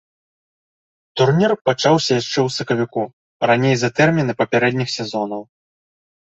Турнір 1.19 1.51
пачаўся 1.69 2.11
яшчэ 2.21 2.39
ў 2.47 2.55
сакавіку, 2.57 3.01
раней 3.53 3.75
за 3.83 3.89
тэрміны 4.01 4.33
папярэдніх 4.41 4.89
сезонаў. 4.97 5.41